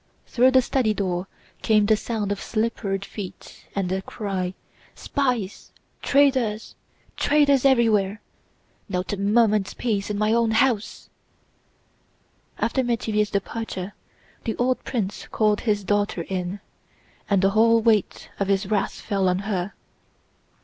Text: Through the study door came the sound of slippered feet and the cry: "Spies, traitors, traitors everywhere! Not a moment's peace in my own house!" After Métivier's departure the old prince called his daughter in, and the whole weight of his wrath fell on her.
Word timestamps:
Through 0.25 0.49
the 0.49 0.63
study 0.63 0.95
door 0.95 1.27
came 1.61 1.85
the 1.85 1.95
sound 1.95 2.31
of 2.31 2.41
slippered 2.41 3.05
feet 3.05 3.67
and 3.75 3.87
the 3.87 4.01
cry: 4.01 4.55
"Spies, 4.95 5.71
traitors, 6.01 6.73
traitors 7.17 7.65
everywhere! 7.65 8.19
Not 8.89 9.13
a 9.13 9.17
moment's 9.17 9.75
peace 9.75 10.09
in 10.09 10.17
my 10.17 10.33
own 10.33 10.49
house!" 10.57 11.11
After 12.57 12.81
Métivier's 12.81 13.29
departure 13.29 13.93
the 14.43 14.55
old 14.55 14.83
prince 14.83 15.27
called 15.27 15.61
his 15.69 15.83
daughter 15.83 16.23
in, 16.23 16.61
and 17.29 17.43
the 17.43 17.51
whole 17.51 17.79
weight 17.79 18.31
of 18.39 18.47
his 18.47 18.65
wrath 18.71 18.93
fell 18.93 19.29
on 19.29 19.37
her. 19.45 19.75